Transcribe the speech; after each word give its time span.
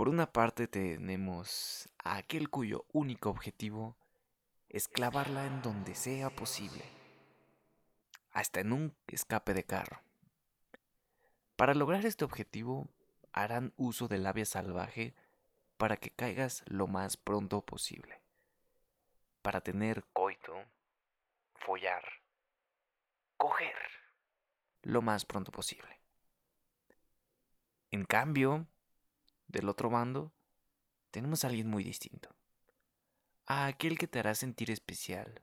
Por 0.00 0.08
una 0.08 0.32
parte 0.32 0.66
tenemos 0.66 1.86
a 2.02 2.16
aquel 2.16 2.48
cuyo 2.48 2.86
único 2.90 3.28
objetivo 3.28 3.98
es 4.70 4.88
clavarla 4.88 5.44
en 5.44 5.60
donde 5.60 5.94
sea 5.94 6.30
posible, 6.30 6.82
hasta 8.30 8.60
en 8.60 8.72
un 8.72 8.96
escape 9.08 9.52
de 9.52 9.64
carro. 9.64 10.00
Para 11.54 11.74
lograr 11.74 12.06
este 12.06 12.24
objetivo 12.24 12.88
harán 13.34 13.74
uso 13.76 14.08
de 14.08 14.16
labia 14.16 14.46
salvaje 14.46 15.14
para 15.76 15.98
que 15.98 16.08
caigas 16.08 16.64
lo 16.64 16.86
más 16.86 17.18
pronto 17.18 17.60
posible. 17.60 18.22
Para 19.42 19.60
tener 19.60 20.06
coito, 20.14 20.64
follar, 21.56 22.04
coger 23.36 23.76
lo 24.80 25.02
más 25.02 25.26
pronto 25.26 25.52
posible. 25.52 26.00
En 27.90 28.06
cambio, 28.06 28.66
del 29.50 29.68
otro 29.68 29.90
bando, 29.90 30.32
tenemos 31.10 31.44
a 31.44 31.48
alguien 31.48 31.68
muy 31.68 31.82
distinto. 31.82 32.34
A 33.46 33.66
aquel 33.66 33.98
que 33.98 34.06
te 34.06 34.20
hará 34.20 34.34
sentir 34.34 34.70
especial. 34.70 35.42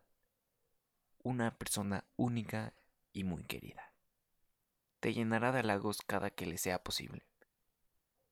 Una 1.24 1.58
persona 1.58 2.06
única 2.16 2.74
y 3.12 3.24
muy 3.24 3.44
querida. 3.44 3.92
Te 5.00 5.14
llenará 5.14 5.52
de 5.52 5.60
halagos 5.60 6.02
cada 6.02 6.30
que 6.30 6.46
le 6.46 6.58
sea 6.58 6.84
posible. 6.84 7.26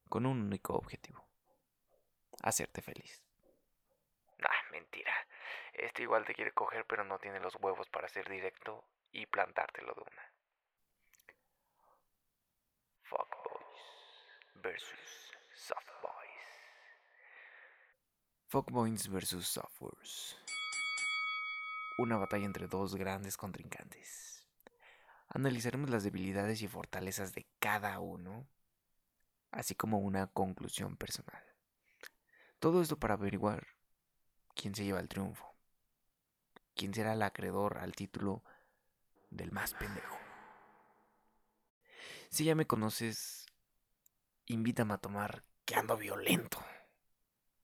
Con 0.10 0.26
un 0.26 0.42
único 0.42 0.76
objetivo. 0.76 1.28
Hacerte 2.42 2.82
feliz. 2.82 3.22
Ah, 4.44 4.72
mentira. 4.72 5.14
Este 5.74 6.04
igual 6.04 6.24
te 6.26 6.34
quiere 6.34 6.54
coger 6.54 6.86
pero 6.86 7.04
no 7.04 7.20
tiene 7.20 7.40
los 7.40 7.56
huevos 7.56 7.90
para 7.90 8.08
ser 8.08 8.30
directo 8.30 8.86
y 9.12 9.26
plantártelo 9.26 9.94
de 9.94 10.02
una. 10.02 10.32
Fuckboys 13.04 13.66
versus 14.56 15.25
Softboys. 15.56 16.14
Fuckboys 18.48 19.08
versus 19.08 19.48
Softwares. 19.48 20.36
Una 21.98 22.18
batalla 22.18 22.46
entre 22.46 22.68
dos 22.68 22.96
grandes 22.96 23.38
contrincantes. 23.38 24.46
Analizaremos 25.30 25.90
las 25.90 26.04
debilidades 26.04 26.62
y 26.62 26.68
fortalezas 26.68 27.34
de 27.34 27.48
cada 27.60 28.00
uno, 28.00 28.46
así 29.52 29.76
como 29.76 30.00
una 30.00 30.28
conclusión 30.28 30.98
personal. 30.98 31.42
Todo 32.60 32.82
esto 32.82 33.00
para 33.00 33.14
averiguar 33.14 33.66
quién 34.56 34.76
se 34.76 34.84
lleva 34.84 35.00
el 35.00 35.08
triunfo, 35.08 35.56
quién 36.76 36.94
será 36.94 37.14
el 37.14 37.22
acreedor 37.22 37.78
al 37.78 37.94
título 37.94 38.44
del 39.30 39.54
más 39.54 39.74
pendejo. 39.74 40.18
Si 42.30 42.44
ya 42.44 42.56
me 42.56 42.68
conoces, 42.68 43.45
invítame 44.48 44.94
a 44.94 44.98
tomar 44.98 45.44
que 45.66 45.76
ando 45.76 45.98
violento. 45.98 46.64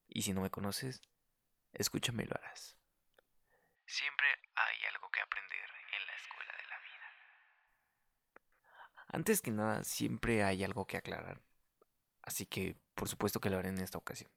Y 0.08 0.24
si 0.24 0.34
no 0.34 0.42
me 0.42 0.50
conoces, 0.50 1.02
escúchame 1.73 2.23
y 2.23 2.26
lo 2.28 2.36
harás. 2.36 2.78
Siempre 3.86 4.28
hay 4.56 4.78
algo 4.94 5.10
que 5.12 5.22
aprender 5.22 5.70
en 6.00 6.08
la 6.08 6.14
escuela 6.16 6.54
de 6.58 6.64
la 6.70 6.78
vida. 6.80 7.08
Antes 9.08 9.42
que 9.42 9.52
nada, 9.52 9.84
siempre 9.84 10.44
hay 10.44 10.64
algo 10.64 10.86
que 10.86 10.98
aclarar. 10.98 11.42
Así 12.22 12.46
que, 12.46 12.78
por 12.95 13.10
supuesto 13.10 13.40
que 13.40 13.50
lo 13.50 13.58
haré 13.58 13.70
en 13.70 13.80
esta 13.80 13.98
ocasión. 13.98 14.32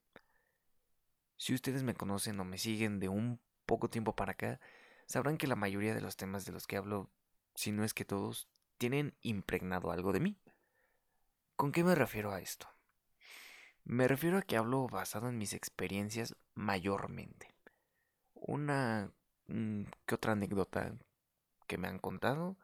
Si 1.37 1.55
ustedes 1.55 1.83
me 1.83 1.95
conocen 1.95 2.39
o 2.41 2.45
me 2.45 2.59
siguen 2.59 3.01
de 3.01 3.09
un 3.09 3.41
poco 3.67 3.91
tiempo 3.91 4.15
para 4.15 4.33
acá, 4.33 4.61
sabrán 5.07 5.37
que 5.37 5.47
la 5.47 5.57
mayoría 5.57 5.95
de 5.95 6.01
los 6.01 6.17
temas 6.17 6.45
de 6.45 6.53
los 6.53 6.67
que 6.67 6.77
hablo, 6.77 7.11
si 7.55 7.73
no 7.73 7.85
es 7.85 7.95
que 7.95 8.05
todos, 8.05 8.49
tienen 8.79 9.17
impregnado 9.21 9.91
algo 9.91 10.13
de 10.13 10.21
mí. 10.21 10.39
¿Con 11.57 11.71
qué 11.71 11.85
me 11.85 11.95
refiero 11.95 12.33
a 12.33 12.41
esto? 12.41 12.69
Me 13.85 14.09
refiero 14.09 14.39
a 14.39 14.43
que 14.43 14.57
hablo 14.57 14.87
basado 14.89 15.29
en 15.29 15.39
mis 15.39 15.53
experiencias 15.53 16.35
mayormente. 16.55 17.55
Una 18.35 19.13
mm, 19.47 19.85
que 20.07 20.15
otra 20.15 20.33
anécdota 20.33 20.97
que 21.67 21.79
me 21.79 21.89
han 21.89 21.99
contado 21.99 22.57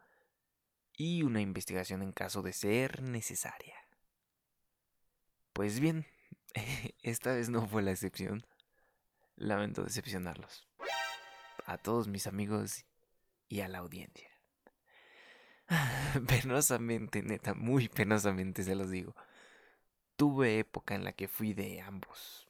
y 0.96 1.22
una 1.22 1.40
investigación 1.40 2.02
en 2.02 2.12
caso 2.12 2.42
de 2.42 2.52
ser 2.52 3.02
necesaria. 3.02 3.76
Pues 5.52 5.78
bien, 5.78 6.06
esta 7.02 7.32
vez 7.32 7.48
no 7.48 7.66
fue 7.66 7.82
la 7.82 7.92
excepción. 7.92 8.44
Lamento 9.36 9.84
decepcionarlos. 9.84 10.68
A 11.64 11.78
todos 11.78 12.08
mis 12.08 12.26
amigos 12.26 12.84
y 13.48 13.60
a 13.60 13.68
la 13.68 13.78
audiencia. 13.78 14.29
penosamente, 16.26 17.22
neta, 17.22 17.54
muy 17.54 17.88
penosamente 17.88 18.62
se 18.62 18.74
los 18.74 18.90
digo 18.90 19.14
tuve 20.20 20.58
época 20.58 20.94
en 20.94 21.02
la 21.02 21.12
que 21.12 21.28
fui 21.28 21.54
de 21.54 21.80
ambos. 21.80 22.46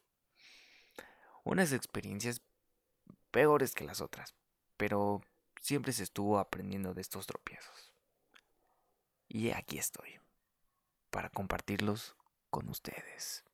Unas 1.45 1.73
experiencias 1.73 2.43
peores 3.31 3.77
que 3.77 3.85
las 3.85 4.01
otras, 4.01 4.35
pero 4.77 5.21
siempre 5.61 5.93
se 5.93 6.03
estuvo 6.03 6.41
aprendiendo 6.41 6.95
de 6.95 7.01
estos 7.01 7.29
tropiezos. 7.29 7.93
Y 9.29 9.53
aquí 9.53 9.79
estoy, 9.79 10.19
para 11.11 11.31
compartirlos 11.31 12.17
con 12.51 12.69
ustedes. 12.69 13.45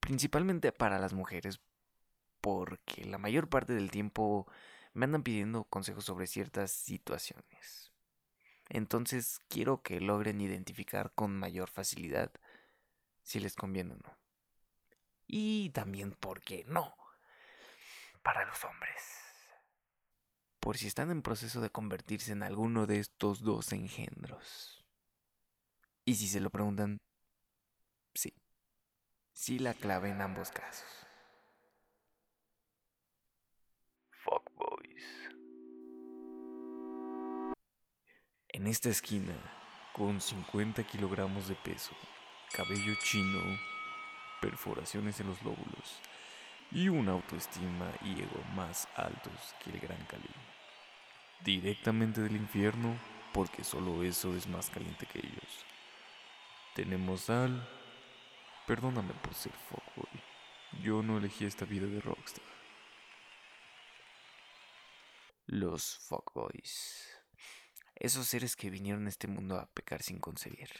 Principalmente 0.00 0.72
para 0.72 0.98
las 0.98 1.12
mujeres, 1.12 1.60
porque 2.40 3.04
la 3.04 3.18
mayor 3.18 3.50
parte 3.50 3.74
del 3.74 3.90
tiempo 3.90 4.50
me 4.94 5.04
andan 5.04 5.22
pidiendo 5.22 5.64
consejos 5.64 6.06
sobre 6.06 6.26
ciertas 6.26 6.70
situaciones. 6.70 7.92
Entonces 8.68 9.40
quiero 9.48 9.82
que 9.82 10.00
logren 10.00 10.40
identificar 10.40 11.12
con 11.14 11.36
mayor 11.36 11.70
facilidad 11.70 12.30
si 13.22 13.40
les 13.40 13.56
conviene 13.56 13.94
o 13.94 13.96
no. 13.96 14.18
Y 15.26 15.70
también, 15.70 16.12
¿por 16.12 16.40
qué 16.42 16.64
no? 16.66 16.94
Para 18.22 18.44
los 18.46 18.64
hombres. 18.64 19.02
Por 20.60 20.76
si 20.76 20.86
están 20.86 21.10
en 21.10 21.22
proceso 21.22 21.60
de 21.60 21.70
convertirse 21.70 22.32
en 22.32 22.42
alguno 22.42 22.86
de 22.86 22.98
estos 22.98 23.42
dos 23.42 23.72
engendros. 23.72 24.84
Y 26.04 26.14
si 26.14 26.28
se 26.28 26.40
lo 26.40 26.50
preguntan, 26.50 26.98
sí. 28.14 28.34
Sí 29.32 29.58
la 29.58 29.74
clave 29.74 30.10
en 30.10 30.20
ambos 30.20 30.50
casos. 30.50 31.07
En 38.58 38.66
esta 38.66 38.88
esquina, 38.88 39.36
con 39.92 40.20
50 40.20 40.82
kilogramos 40.82 41.46
de 41.46 41.54
peso, 41.54 41.92
cabello 42.52 42.92
chino, 43.04 43.38
perforaciones 44.40 45.20
en 45.20 45.28
los 45.28 45.40
lóbulos 45.44 46.00
y 46.72 46.88
una 46.88 47.12
autoestima 47.12 47.88
y 48.02 48.20
ego 48.20 48.42
más 48.56 48.88
altos 48.96 49.54
que 49.62 49.70
el 49.70 49.78
Gran 49.78 50.04
Cali. 50.06 50.28
Directamente 51.44 52.20
del 52.20 52.34
infierno, 52.34 52.98
porque 53.32 53.62
solo 53.62 54.02
eso 54.02 54.34
es 54.34 54.48
más 54.48 54.70
caliente 54.70 55.06
que 55.06 55.20
ellos. 55.20 55.64
Tenemos 56.74 57.30
al... 57.30 57.64
Perdóname 58.66 59.14
por 59.22 59.34
ser 59.34 59.52
fuckboy. 59.52 60.20
Yo 60.82 61.04
no 61.04 61.18
elegí 61.18 61.44
esta 61.44 61.64
vida 61.64 61.86
de 61.86 62.00
rockstar. 62.00 62.42
Los 65.46 65.96
fuckboys. 66.08 67.17
Esos 67.98 68.26
seres 68.28 68.56
que 68.56 68.70
vinieron 68.70 69.06
a 69.06 69.10
este 69.10 69.28
mundo 69.28 69.58
a 69.58 69.66
pecar 69.66 70.02
sin 70.02 70.18
concebir 70.18 70.70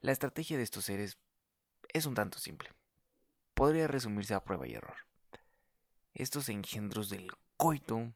la 0.00 0.12
estrategia 0.12 0.56
de 0.56 0.62
estos 0.62 0.84
seres 0.84 1.18
es 1.92 2.06
un 2.06 2.14
tanto 2.14 2.38
simple. 2.38 2.70
Podría 3.54 3.88
resumirse 3.88 4.34
a 4.34 4.44
prueba 4.44 4.66
y 4.66 4.74
error. 4.74 4.96
Estos 6.14 6.48
engendros 6.48 7.10
del 7.10 7.32
coito 7.56 8.12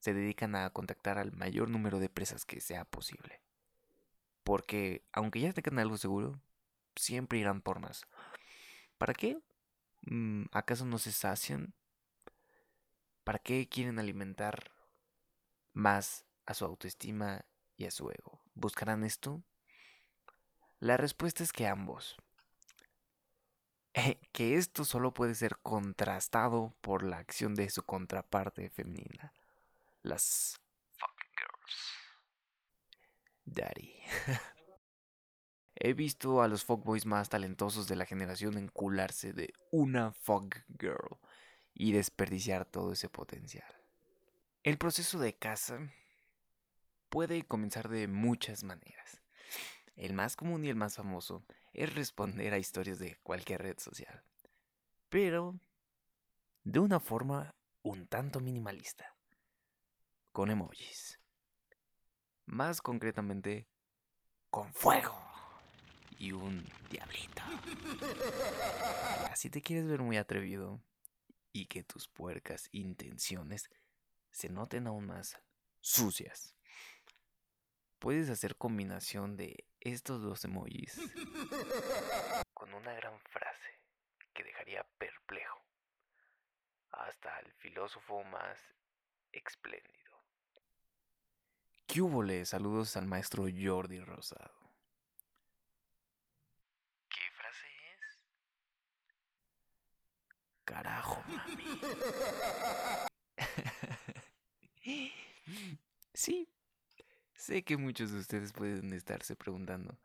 se 0.00 0.14
dedican 0.14 0.54
a 0.54 0.68
contactar 0.70 1.18
al 1.18 1.32
mayor 1.32 1.70
número 1.70 2.00
de 2.00 2.08
presas 2.08 2.44
que 2.44 2.60
sea 2.60 2.84
posible. 2.84 3.40
Porque, 4.44 5.04
aunque 5.12 5.40
ya 5.40 5.52
tengan 5.52 5.78
algo 5.78 5.96
seguro, 5.96 6.40
siempre 6.94 7.38
irán 7.38 7.62
por 7.62 7.80
más. 7.80 8.06
¿Para 8.98 9.14
qué? 9.14 9.38
Mm, 10.02 10.44
¿Acaso 10.52 10.84
no 10.84 10.98
se 10.98 11.12
sacian? 11.12 11.74
¿Para 13.24 13.38
qué 13.38 13.68
quieren 13.68 13.98
alimentar 13.98 14.70
más 15.72 16.24
a 16.46 16.54
su 16.54 16.64
autoestima 16.64 17.44
y 17.76 17.86
a 17.86 17.90
su 17.90 18.10
ego? 18.10 18.40
¿Buscarán 18.54 19.04
esto? 19.04 19.42
La 20.78 20.96
respuesta 20.96 21.42
es 21.42 21.52
que 21.52 21.66
ambos. 21.66 22.16
que 24.32 24.56
esto 24.56 24.84
solo 24.84 25.12
puede 25.12 25.34
ser 25.34 25.58
contrastado 25.58 26.74
por 26.80 27.02
la 27.02 27.18
acción 27.18 27.54
de 27.54 27.68
su 27.70 27.82
contraparte 27.82 28.70
femenina. 28.70 29.32
Las 30.02 30.60
fucking 30.98 31.32
girls. 31.36 31.96
Daddy. 33.44 33.94
He 35.78 35.92
visto 35.92 36.42
a 36.42 36.48
los 36.48 36.64
fuckboys 36.64 37.04
más 37.04 37.28
talentosos 37.28 37.86
de 37.86 37.96
la 37.96 38.06
generación 38.06 38.56
encularse 38.56 39.32
de 39.32 39.52
una 39.70 40.12
fuck 40.12 40.56
girl 40.78 41.18
y 41.74 41.92
desperdiciar 41.92 42.64
todo 42.64 42.92
ese 42.92 43.10
potencial. 43.10 43.68
El 44.62 44.78
proceso 44.78 45.18
de 45.18 45.34
caza 45.34 45.78
puede 47.08 47.44
comenzar 47.44 47.88
de 47.88 48.08
muchas 48.08 48.64
maneras 48.64 49.22
El 49.96 50.12
más 50.12 50.36
común 50.36 50.64
y 50.64 50.68
el 50.68 50.76
más 50.76 50.96
famoso 50.96 51.44
es 51.72 51.94
responder 51.94 52.52
a 52.52 52.58
historias 52.58 52.98
de 52.98 53.16
cualquier 53.22 53.62
red 53.62 53.78
social, 53.78 54.22
pero 55.08 55.58
de 56.64 56.80
una 56.80 57.00
forma 57.00 57.54
un 57.82 58.08
tanto 58.08 58.40
minimalista, 58.40 59.14
con 60.32 60.50
emojis. 60.50 61.20
Más 62.46 62.82
concretamente, 62.82 63.68
con 64.50 64.72
fuego 64.74 65.16
y 66.18 66.32
un 66.32 66.66
diablito. 66.90 67.42
Si 69.36 69.50
te 69.50 69.62
quieres 69.62 69.86
ver 69.86 70.00
muy 70.00 70.16
atrevido 70.16 70.80
y 71.52 71.66
que 71.66 71.84
tus 71.84 72.08
puercas 72.08 72.68
intenciones 72.72 73.70
se 74.32 74.48
noten 74.48 74.86
aún 74.88 75.06
más 75.06 75.38
sucias, 75.80 76.55
puedes 77.98 78.30
hacer 78.30 78.56
combinación 78.56 79.36
de 79.36 79.64
estos 79.80 80.22
dos 80.22 80.44
emojis 80.44 80.96
con 82.54 82.72
una 82.74 82.92
gran 82.94 83.18
frase 83.20 83.80
que 84.34 84.44
dejaría 84.44 84.84
perplejo 84.98 85.62
hasta 86.90 87.38
el 87.40 87.52
filósofo 87.54 88.24
más 88.24 88.58
espléndido. 89.32 89.96
¿Qué 91.86 92.00
hubo? 92.02 92.24
Saludos 92.44 92.96
al 92.96 93.06
maestro 93.06 93.44
Jordi 93.44 94.00
Rosado. 94.00 94.72
¿Qué 97.08 97.20
frase 97.34 97.66
es? 97.66 98.18
Carajo, 100.64 101.22
mami. 101.28 101.56
sí, 106.14 106.48
sé 107.46 107.62
que 107.62 107.76
muchos 107.76 108.10
de 108.10 108.18
ustedes 108.18 108.52
pueden 108.52 108.92
estarse 108.92 109.36
preguntando, 109.36 109.96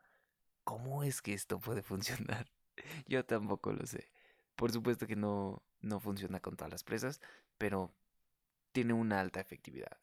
¿cómo 0.62 1.02
es 1.02 1.20
que 1.20 1.34
esto 1.34 1.58
puede 1.58 1.82
funcionar? 1.82 2.46
Yo 3.06 3.24
tampoco 3.24 3.72
lo 3.72 3.84
sé. 3.84 4.10
Por 4.54 4.70
supuesto 4.70 5.06
que 5.06 5.16
no, 5.16 5.62
no 5.80 5.98
funciona 5.98 6.38
con 6.40 6.56
todas 6.56 6.70
las 6.70 6.84
presas, 6.84 7.20
pero 7.58 7.92
tiene 8.70 8.92
una 8.92 9.20
alta 9.20 9.40
efectividad. 9.40 9.98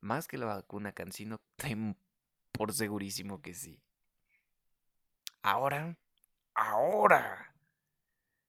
Más 0.00 0.28
que 0.28 0.38
la 0.38 0.46
vacuna 0.46 0.92
Cancino, 0.92 1.40
tengo 1.56 1.96
por 2.52 2.72
segurísimo 2.72 3.42
que 3.42 3.52
sí. 3.52 3.82
Ahora, 5.42 5.98
ahora, 6.54 7.54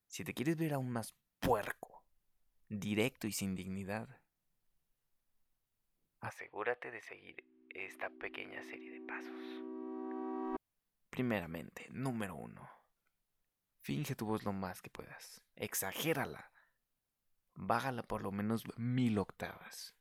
si 0.07 0.23
te 0.23 0.33
quieres 0.33 0.57
ver 0.57 0.73
aún 0.73 0.89
más 0.89 1.13
puerco, 1.39 2.03
directo 2.69 3.27
y 3.27 3.31
sin 3.31 3.55
dignidad, 3.55 4.16
asegúrate 6.21 6.91
de 6.91 7.01
seguir 7.01 7.43
esta 7.69 8.09
pequeña 8.09 8.63
serie 8.63 8.91
de 8.91 9.01
pasos. 9.01 9.43
Primeramente, 11.09 11.87
número 11.89 12.35
uno. 12.35 12.69
Finge 13.81 14.15
tu 14.15 14.25
voz 14.25 14.43
lo 14.43 14.53
más 14.53 14.81
que 14.81 14.89
puedas. 14.89 15.41
Exagérala. 15.55 16.51
Bájala 17.55 18.03
por 18.03 18.21
lo 18.21 18.31
menos 18.31 18.63
mil 18.77 19.17
octavas. 19.17 19.95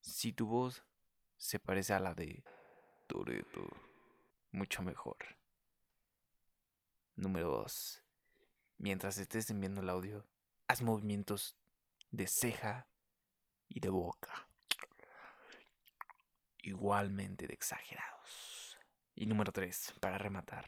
Si 0.00 0.32
tu 0.32 0.46
voz 0.46 0.84
se 1.36 1.58
parece 1.58 1.94
a 1.94 2.00
la 2.00 2.14
de 2.14 2.44
Toreto, 3.06 3.66
mucho 4.50 4.82
mejor. 4.82 5.16
Número 7.16 7.50
2. 7.50 8.04
Mientras 8.78 9.18
estés 9.18 9.50
enviando 9.50 9.80
el 9.80 9.90
audio, 9.90 10.26
haz 10.68 10.82
movimientos 10.82 11.56
de 12.10 12.26
ceja 12.26 12.88
y 13.68 13.80
de 13.80 13.90
boca. 13.90 14.49
Igualmente 16.62 17.46
de 17.46 17.54
exagerados. 17.54 18.78
Y 19.14 19.26
número 19.26 19.52
3. 19.52 19.94
Para 20.00 20.18
rematar, 20.18 20.66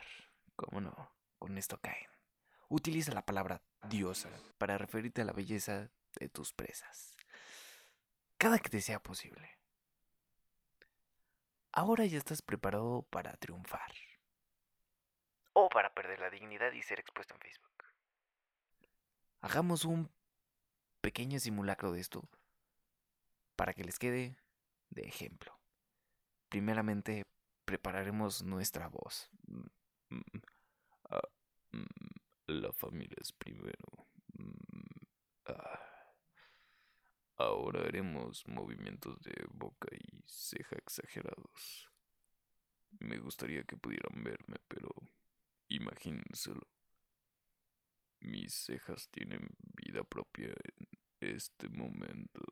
¿cómo 0.56 0.80
no? 0.80 1.12
con 1.42 1.58
esto 1.58 1.76
caen. 1.80 2.08
Utiliza 2.68 3.12
la 3.12 3.26
palabra 3.26 3.60
diosa 3.88 4.30
para 4.58 4.78
referirte 4.78 5.22
a 5.22 5.24
la 5.24 5.32
belleza 5.32 5.90
de 6.14 6.28
tus 6.28 6.52
presas. 6.52 7.16
Cada 8.38 8.60
que 8.60 8.68
te 8.68 8.80
sea 8.80 9.02
posible. 9.02 9.58
Ahora 11.72 12.06
ya 12.06 12.18
estás 12.18 12.42
preparado 12.42 13.02
para 13.10 13.32
triunfar. 13.38 13.92
O 15.52 15.68
para 15.68 15.92
perder 15.92 16.20
la 16.20 16.30
dignidad 16.30 16.70
y 16.70 16.82
ser 16.82 17.00
expuesto 17.00 17.34
en 17.34 17.40
Facebook. 17.40 17.84
Hagamos 19.40 19.84
un 19.84 20.12
pequeño 21.00 21.40
simulacro 21.40 21.90
de 21.90 22.00
esto 22.00 22.22
para 23.56 23.74
que 23.74 23.82
les 23.82 23.98
quede 23.98 24.36
de 24.90 25.02
ejemplo. 25.02 25.58
Primeramente, 26.52 27.25
prepararemos 27.64 28.43
nuestra 28.43 28.87
voz. 28.88 29.31
Mm, 29.46 30.16
mm, 30.16 30.43
Ah, 31.08 31.28
mm, 31.72 32.52
la 32.60 32.70
familia 32.75 33.16
es 33.19 33.32
primero. 33.32 34.06
Ah. 35.46 35.81
Ahora 37.38 37.81
haremos 37.81 38.46
movimientos 38.46 39.19
de 39.22 39.32
boca 39.49 39.88
y 39.96 40.22
ceja 40.26 40.76
exagerados. 40.76 41.88
Me 43.00 43.16
gustaría 43.16 43.64
que 43.64 43.78
pudieran 43.78 44.22
verme, 44.22 44.56
pero 44.69 44.90
imagínenselo. 45.69 46.69
Mis 48.20 48.52
cejas 48.52 49.08
tienen 49.08 49.48
vida 49.75 50.05
propia 50.05 50.48
en 50.48 50.87
este 51.34 51.70
momento. 51.70 52.43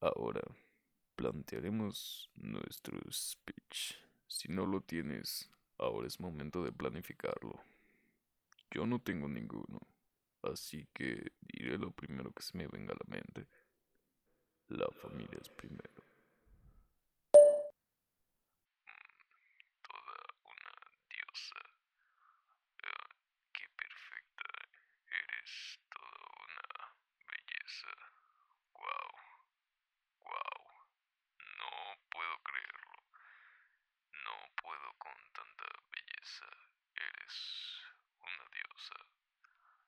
Ahora 0.00 0.42
plantearemos 1.18 2.30
nuestro 2.36 2.96
speech. 3.10 3.96
Si 4.28 4.46
no 4.48 4.66
lo 4.66 4.80
tienes, 4.80 5.50
Ahora 5.80 6.08
es 6.08 6.18
momento 6.18 6.64
de 6.64 6.72
planificarlo. 6.72 7.62
Yo 8.72 8.84
no 8.84 8.98
tengo 8.98 9.28
ninguno, 9.28 9.80
así 10.42 10.88
que 10.92 11.32
diré 11.40 11.78
lo 11.78 11.92
primero 11.92 12.32
que 12.32 12.42
se 12.42 12.58
me 12.58 12.66
venga 12.66 12.92
a 12.94 12.96
la 12.96 13.06
mente. 13.06 13.46
La 14.68 14.88
familia 14.90 15.38
es 15.40 15.48
primero. 15.50 16.02
Toda 19.86 20.18
una 20.44 20.74
diosa. 21.08 21.60
Ah, 22.82 23.08
qué 23.52 23.64
perfecta. 23.76 24.44
Eres 25.06 25.78
toda 25.94 26.24
una 26.44 26.66
belleza. 27.30 27.92
Wow. 28.74 29.10
Wow. 30.26 30.58
No 31.58 31.70
puedo 32.10 32.34
creerlo. 32.42 32.98
No 34.24 34.34
puedo 34.62 34.88
con 34.98 35.16
tanta 35.32 35.64
belleza. 35.92 36.46
Eres 36.94 37.36
una 38.20 38.44
diosa. 38.52 38.96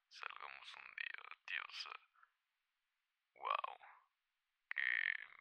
Salgamos 0.08 0.68
un 0.80 0.88
día, 0.96 1.20
diosa. 1.46 1.92
Wow. 3.38 3.72
Qué 4.70 4.88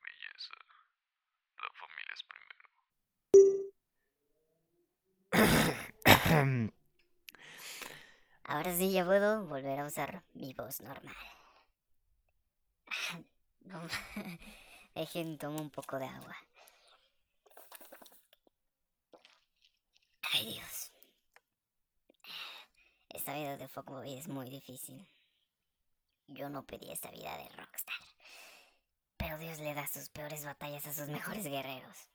belleza. 0.04 0.56
La 1.62 1.70
familia 1.80 2.14
es 2.14 2.24
primero. 2.24 2.70
Ahora 8.44 8.76
sí 8.76 8.92
ya 8.92 9.06
puedo 9.06 9.46
volver 9.46 9.80
a 9.80 9.86
usar 9.86 10.24
mi 10.34 10.54
voz 10.54 10.82
normal. 10.82 11.16
Dejen, 14.96 15.38
tomo 15.38 15.62
un 15.62 15.70
poco 15.70 16.00
de 16.00 16.06
agua. 16.06 16.36
Ay 20.34 20.54
Dios. 20.54 20.92
Esta 23.10 23.34
vida 23.36 23.58
de 23.58 23.68
Fuckboy 23.68 24.18
es 24.18 24.28
muy 24.28 24.50
difícil. 24.50 25.08
Yo 26.28 26.50
no 26.50 26.66
pedí 26.66 26.92
esta 26.92 27.12
vida 27.12 27.36
de 27.38 27.50
rockstar. 27.50 27.96
Pero 29.18 29.38
Dios 29.38 29.60
le 29.60 29.74
da 29.74 29.88
sus 29.88 30.10
peores 30.10 30.46
batallas 30.46 30.86
a 30.86 30.94
sus 30.94 31.08
mejores 31.08 31.44
guerreros. 31.44 32.10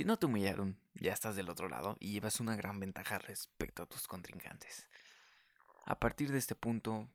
Si 0.00 0.06
no 0.06 0.18
te 0.18 0.24
humillaron, 0.24 0.80
ya 0.94 1.12
estás 1.12 1.36
del 1.36 1.50
otro 1.50 1.68
lado 1.68 1.98
y 2.00 2.12
llevas 2.12 2.40
una 2.40 2.56
gran 2.56 2.80
ventaja 2.80 3.18
respecto 3.18 3.82
a 3.82 3.86
tus 3.86 4.08
contrincantes. 4.08 4.88
A 5.84 6.00
partir 6.00 6.32
de 6.32 6.38
este 6.38 6.54
punto, 6.54 7.06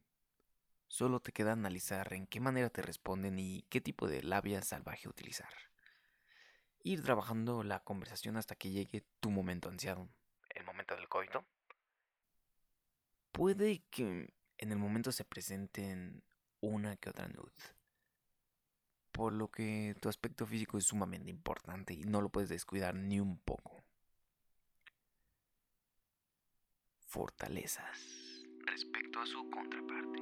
solo 0.88 1.20
te 1.20 1.32
queda 1.32 1.54
analizar 1.54 2.14
en 2.14 2.28
qué 2.28 2.40
manera 2.40 2.70
te 2.70 2.84
responden 2.84 3.40
y 3.40 3.64
qué 3.70 3.82
tipo 3.82 4.08
de 4.08 4.22
labia 4.22 4.62
salvaje 4.62 5.10
utilizar 5.10 5.50
ir 6.84 7.02
trabajando 7.02 7.64
la 7.64 7.80
conversación 7.80 8.38
hasta 8.38 8.56
que 8.56 8.70
llegue 8.70 9.04
tu 9.20 9.32
momento 9.32 9.68
ansiado. 9.68 10.08
El 10.52 10.64
momento 10.64 10.96
del 10.96 11.10
coito. 11.10 11.44
Puede 13.32 13.82
que 13.90 14.32
en 14.60 14.72
el 14.72 14.78
momento 14.78 15.12
se 15.12 15.26
presenten 15.26 16.22
una 16.62 16.98
que 16.98 17.10
otra 17.10 17.30
nud. 17.30 17.52
Por 19.16 19.32
lo 19.32 19.50
que 19.50 19.96
tu 20.02 20.10
aspecto 20.10 20.46
físico 20.46 20.78
es 20.78 20.84
sumamente 20.84 21.30
importante 21.30 21.94
y 21.94 22.04
no 22.04 22.20
lo 22.20 22.28
puedes 22.28 22.50
descuidar 22.50 22.94
ni 22.96 23.22
un 23.22 23.38
poco. 23.38 23.82
Fortalezas 27.08 27.98
respecto 28.66 29.22
a 29.22 29.26
su 29.26 29.50
contraparte. 29.50 30.22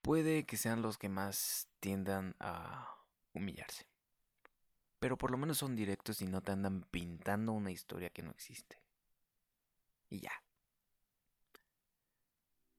Puede 0.00 0.46
que 0.46 0.56
sean 0.56 0.80
los 0.80 0.96
que 0.96 1.10
más 1.10 1.68
tiendan 1.80 2.34
a 2.40 2.96
humillarse 3.34 3.86
Pero 5.00 5.18
por 5.18 5.30
lo 5.30 5.36
menos 5.36 5.58
son 5.58 5.76
directos 5.76 6.22
y 6.22 6.26
no 6.26 6.40
te 6.40 6.52
andan 6.52 6.84
pintando 6.90 7.52
una 7.52 7.72
historia 7.72 8.08
que 8.08 8.22
no 8.22 8.30
existe. 8.30 8.80
Y 10.08 10.20
ya. 10.20 10.32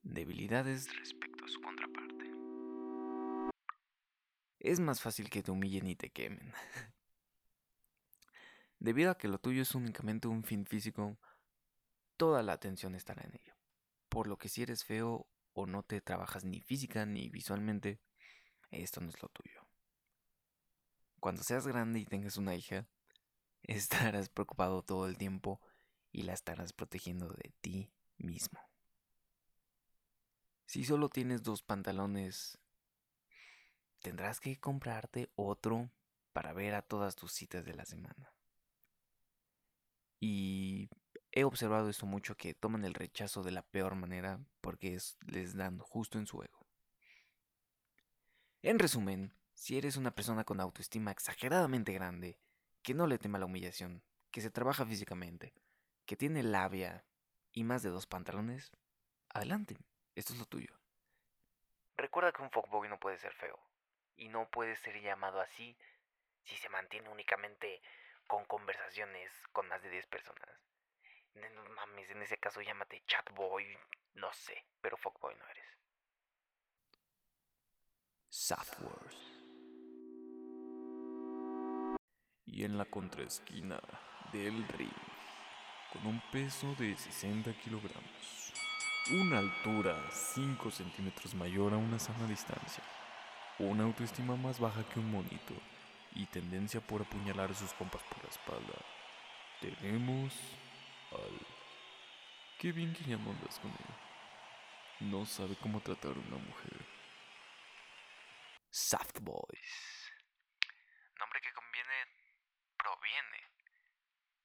Debilidades 0.02 0.88
respecto 0.98 1.46
a 1.46 1.50
su 1.50 1.62
contraparte. 1.62 1.95
Es 4.66 4.80
más 4.80 5.00
fácil 5.00 5.30
que 5.30 5.44
te 5.44 5.52
humillen 5.52 5.88
y 5.88 5.96
te 5.96 6.10
quemen. 6.10 6.52
Debido 8.80 9.12
a 9.12 9.18
que 9.20 9.28
lo 9.28 9.38
tuyo 9.38 9.62
es 9.62 9.76
únicamente 9.76 10.28
un 10.28 10.44
fin 10.44 10.66
físico, 10.66 11.20
toda 12.18 12.42
la 12.42 12.54
atención 12.54 12.96
estará 12.96 13.22
en 13.26 13.36
ello. 13.36 13.54
Por 14.10 14.26
lo 14.26 14.40
que 14.40 14.50
si 14.50 14.64
eres 14.64 14.84
feo 14.84 15.28
o 15.54 15.68
no 15.68 15.84
te 15.84 16.02
trabajas 16.02 16.46
ni 16.46 16.62
física 16.62 17.06
ni 17.06 17.30
visualmente, 17.30 18.02
esto 18.72 19.02
no 19.02 19.10
es 19.10 19.22
lo 19.22 19.30
tuyo. 19.30 19.68
Cuando 21.20 21.44
seas 21.44 21.68
grande 21.68 22.00
y 22.00 22.06
tengas 22.06 22.38
una 22.38 22.56
hija, 22.56 22.88
estarás 23.62 24.30
preocupado 24.30 24.82
todo 24.82 25.08
el 25.08 25.16
tiempo 25.20 25.62
y 26.12 26.24
la 26.24 26.34
estarás 26.34 26.74
protegiendo 26.74 27.28
de 27.28 27.54
ti 27.62 27.92
mismo. 28.18 28.60
Si 30.66 30.84
solo 30.84 31.10
tienes 31.10 31.44
dos 31.44 31.62
pantalones, 31.62 32.58
tendrás 34.02 34.40
que 34.40 34.60
comprarte 34.60 35.30
otro 35.36 35.90
para 36.34 36.54
ver 36.54 36.76
a 36.76 36.82
todas 36.82 37.16
tus 37.16 37.32
citas 37.32 37.66
de 37.66 37.74
la 37.74 37.86
semana. 37.86 38.34
Y 40.20 40.90
he 41.32 41.44
observado 41.44 41.90
esto 41.90 42.06
mucho 42.06 42.36
que 42.36 42.54
toman 42.54 42.86
el 42.86 42.94
rechazo 42.94 43.44
de 43.44 43.52
la 43.52 43.62
peor 43.62 43.96
manera 43.96 44.40
porque 44.62 44.98
les 45.28 45.56
dan 45.56 45.80
justo 45.80 46.18
en 46.18 46.28
su 46.28 46.42
ego. 46.42 46.66
En 48.62 48.80
resumen, 48.80 49.34
si 49.54 49.78
eres 49.78 49.96
una 49.96 50.12
persona 50.12 50.44
con 50.44 50.60
autoestima 50.60 51.12
exageradamente 51.12 51.94
grande, 51.94 52.40
que 52.82 52.94
no 52.94 53.08
le 53.08 53.18
tema 53.18 53.40
la 53.40 53.46
humillación, 53.46 54.04
que 54.32 54.42
se 54.42 54.52
trabaja 54.52 54.86
físicamente, 54.86 55.54
que 56.06 56.16
tiene 56.16 56.44
labia 56.44 57.06
y 57.52 57.64
más 57.64 57.84
de 57.84 57.90
dos 57.90 58.08
pantalones, 58.08 58.72
adelante, 59.30 59.78
esto 60.16 60.34
es 60.34 60.40
lo 60.40 60.46
tuyo. 60.46 60.74
Recuerda 61.98 62.32
que 62.32 62.42
un 62.42 62.52
fuckboy 62.52 62.90
no 62.90 63.00
puede 63.00 63.18
ser 63.18 63.34
feo, 63.34 63.58
y 64.18 64.30
no 64.30 64.50
puede 64.50 64.76
ser 64.76 65.02
llamado 65.02 65.42
así 65.42 65.78
si 66.44 66.56
se 66.58 66.70
mantiene 66.70 67.10
únicamente 67.10 67.82
con 68.28 68.46
conversaciones 68.46 69.32
con 69.52 69.68
más 69.68 69.82
de 69.82 69.90
10 69.90 70.08
personas. 70.08 70.50
No 71.36 71.64
mames, 71.76 72.10
en 72.12 72.22
ese 72.22 72.38
caso 72.38 72.62
llámate 72.62 73.04
chatboy, 73.08 73.78
no 74.14 74.32
sé, 74.34 74.66
pero 74.82 74.96
fuckboy 74.98 75.36
no 75.36 75.48
eres. 75.50 75.66
Southworth. 78.30 79.14
Y 82.46 82.64
en 82.64 82.78
la 82.78 82.86
contraesquina 82.86 83.82
del 84.32 84.66
ring, 84.70 84.92
con 85.92 86.06
un 86.08 86.22
peso 86.32 86.74
de 86.76 86.96
60 86.96 87.54
kilogramos, 87.60 88.54
una 89.12 89.40
altura 89.40 90.10
5 90.12 90.72
centímetros 90.72 91.36
mayor 91.36 91.74
a 91.74 91.78
una 91.78 92.00
sana 92.00 92.28
distancia, 92.28 92.84
una 93.60 93.84
autoestima 93.84 94.36
más 94.36 94.60
baja 94.60 94.84
que 94.90 95.00
un 95.00 95.12
monito 95.12 95.54
y 96.14 96.26
tendencia 96.26 96.82
por 96.82 97.02
apuñalar 97.02 97.52
a 97.52 97.56
sus 97.56 97.74
compas 97.74 98.02
por 98.04 98.24
la 98.24 98.30
espalda, 98.30 98.80
tenemos 99.62 100.34
al... 101.12 101.40
Qué 102.60 102.72
bien 102.72 102.94
que 102.94 103.04
ya 103.04 103.18
no 103.18 103.32
andas 103.32 103.60
con 103.60 103.72
él. 103.72 105.10
No 105.12 105.26
sabe 105.26 105.56
cómo 105.62 105.82
tratar 105.82 106.12
a 106.12 106.20
una 106.20 106.38
mujer. 106.38 106.86
Soft 108.72 109.20
Boys. 109.22 110.12
Nombre 111.20 111.42
que 111.42 111.54
conviene, 111.54 112.08
proviene 112.78 113.44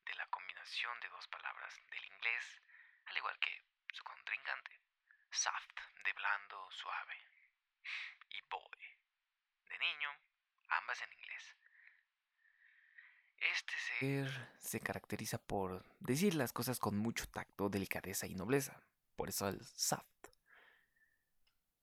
de 0.07 0.15
la 0.15 0.27
combinación 0.27 0.99
de 1.01 1.09
dos 1.09 1.27
palabras 1.29 1.75
del 1.91 2.05
inglés, 2.05 2.61
al 3.07 3.17
igual 3.17 3.39
que 3.39 3.63
su 3.93 4.03
contrincante. 4.03 4.81
Soft, 5.31 5.75
de 6.05 6.13
blando, 6.13 6.69
suave. 6.71 7.17
Y 8.31 8.41
boy, 8.43 8.81
de 9.69 9.70
niño, 9.81 10.09
ambas 10.69 11.01
en 11.03 11.13
inglés. 11.13 11.57
Este 13.41 13.73
ser 13.99 14.49
se 14.59 14.81
caracteriza 14.81 15.39
por 15.39 15.85
decir 15.99 16.35
las 16.35 16.53
cosas 16.53 16.79
con 16.79 16.97
mucho 16.97 17.27
tacto, 17.27 17.71
delicadeza 17.71 18.27
y 18.27 18.35
nobleza. 18.35 18.83
Por 19.17 19.31
eso 19.31 19.49
el 19.49 19.65
soft. 19.65 20.05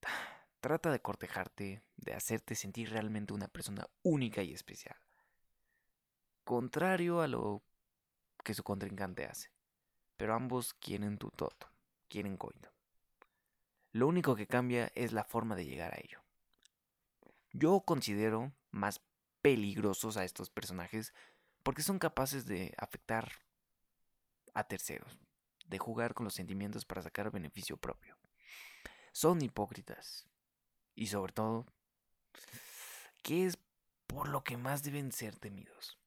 Trata 0.60 0.90
de 0.90 1.00
cortejarte, 1.00 1.82
de 1.96 2.14
hacerte 2.14 2.54
sentir 2.54 2.90
realmente 2.90 3.32
una 3.32 3.48
persona 3.48 3.88
única 4.02 4.42
y 4.42 4.52
especial. 4.52 4.96
Contrario 6.44 7.20
a 7.20 7.28
lo 7.28 7.62
que 8.44 8.54
su 8.54 8.62
contrincante 8.62 9.26
hace. 9.26 9.50
Pero 10.16 10.34
ambos 10.34 10.74
quieren 10.74 11.18
tu 11.18 11.30
toto, 11.30 11.70
quieren 12.08 12.36
coito. 12.36 12.72
Lo 13.92 14.06
único 14.06 14.34
que 14.34 14.46
cambia 14.46 14.90
es 14.94 15.12
la 15.12 15.24
forma 15.24 15.56
de 15.56 15.64
llegar 15.64 15.94
a 15.94 16.00
ello. 16.00 16.22
Yo 17.58 17.80
considero 17.80 18.52
más 18.70 19.00
peligrosos 19.42 20.16
a 20.16 20.24
estos 20.24 20.48
personajes 20.48 21.12
porque 21.64 21.82
son 21.82 21.98
capaces 21.98 22.46
de 22.46 22.72
afectar 22.78 23.32
a 24.54 24.62
terceros, 24.62 25.18
de 25.66 25.78
jugar 25.78 26.14
con 26.14 26.22
los 26.22 26.34
sentimientos 26.34 26.84
para 26.84 27.02
sacar 27.02 27.32
beneficio 27.32 27.76
propio. 27.76 28.16
Son 29.10 29.42
hipócritas 29.42 30.28
y 30.94 31.08
sobre 31.08 31.32
todo, 31.32 31.66
¿qué 33.24 33.46
es 33.46 33.58
por 34.06 34.28
lo 34.28 34.44
que 34.44 34.56
más 34.56 34.84
deben 34.84 35.10
ser 35.10 35.36
temidos? 35.36 35.98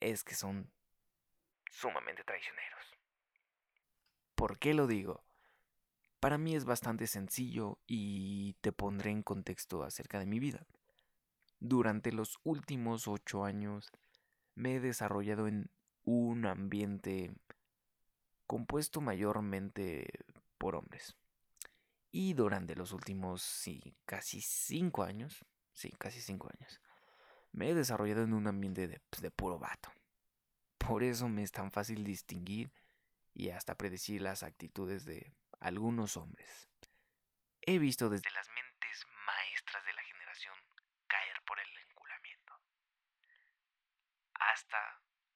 Es 0.00 0.22
que 0.22 0.34
son 0.34 0.70
sumamente 1.70 2.24
traicioneros. 2.24 2.84
¿Por 4.34 4.58
qué 4.58 4.74
lo 4.74 4.86
digo? 4.86 5.24
Para 6.22 6.38
mí 6.38 6.54
es 6.54 6.64
bastante 6.64 7.08
sencillo 7.08 7.80
y 7.84 8.52
te 8.60 8.70
pondré 8.70 9.10
en 9.10 9.24
contexto 9.24 9.82
acerca 9.82 10.20
de 10.20 10.26
mi 10.26 10.38
vida. 10.38 10.64
Durante 11.58 12.12
los 12.12 12.38
últimos 12.44 13.08
ocho 13.08 13.44
años 13.44 13.90
me 14.54 14.76
he 14.76 14.80
desarrollado 14.80 15.48
en 15.48 15.68
un 16.04 16.46
ambiente 16.46 17.34
compuesto 18.46 19.00
mayormente 19.00 20.06
por 20.58 20.76
hombres. 20.76 21.16
Y 22.12 22.34
durante 22.34 22.76
los 22.76 22.92
últimos, 22.92 23.42
sí, 23.42 23.96
casi 24.04 24.40
cinco 24.42 25.02
años, 25.02 25.44
sí, 25.72 25.90
casi 25.98 26.20
cinco 26.20 26.48
años, 26.56 26.80
me 27.50 27.70
he 27.70 27.74
desarrollado 27.74 28.22
en 28.22 28.32
un 28.32 28.46
ambiente 28.46 28.86
de, 28.86 29.00
pues, 29.10 29.28
puro 29.34 29.58
vato. 29.58 29.90
Por 30.78 31.02
eso 31.02 31.28
me 31.28 31.42
es 31.42 31.50
tan 31.50 31.72
fácil 31.72 32.04
distinguir 32.04 32.70
y 33.34 33.48
hasta 33.48 33.74
predecir 33.74 34.22
las 34.22 34.44
actitudes 34.44 35.04
de 35.04 35.34
algunos 35.62 36.16
hombres. 36.16 36.68
He 37.62 37.78
visto 37.78 38.10
desde 38.10 38.30
las 38.30 38.48
mentes 38.50 39.06
maestras 39.26 39.84
de 39.84 39.92
la 39.92 40.02
generación 40.02 40.54
caer 41.06 41.42
por 41.46 41.58
el 41.60 41.66
hasta 44.50 44.78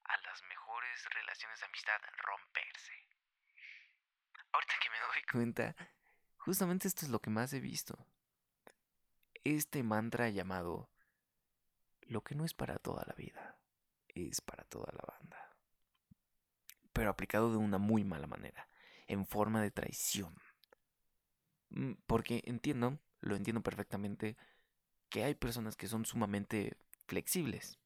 a 0.05 0.21
las 0.23 0.43
mejores 0.49 1.05
relaciones 1.11 1.61
de 1.61 1.67
amistad 1.67 2.01
romperse. 2.19 2.93
Ahorita 4.53 4.75
que 4.81 4.91
me 4.91 4.99
doy 4.99 5.23
cuenta, 5.31 5.77
justamente 6.39 6.89
esto 6.89 7.05
es 7.05 7.11
lo 7.11 7.21
que 7.21 7.31
más 7.31 7.53
he 7.53 7.61
visto. 7.61 8.07
Este 9.45 9.83
mantra 9.83 10.29
llamado 10.29 10.91
lo 12.03 12.23
que 12.23 12.35
no 12.35 12.45
es 12.45 12.55
para 12.55 12.79
toda 12.79 13.05
la 13.07 13.15
vida, 13.15 13.59
es 14.09 14.41
para 14.41 14.65
toda 14.65 14.93
la 14.93 15.05
banda. 15.07 15.57
Pero 16.93 17.11
aplicado 17.11 17.51
de 17.51 17.59
una 17.59 17.79
muy 17.79 18.05
mala 18.05 18.27
manera, 18.27 18.69
en 19.07 19.27
forma 19.27 19.63
de 19.63 19.71
traición. 19.71 20.35
Mm, 21.71 21.93
porque 22.07 22.43
entiendo, 22.47 22.99
lo 23.21 23.37
entiendo 23.37 23.63
perfectamente, 23.63 24.37
que 25.09 25.25
hay 25.25 25.35
personas 25.35 25.77
que 25.77 25.89
son 25.89 26.05
sumamente 26.05 26.77
flexibles 27.07 27.79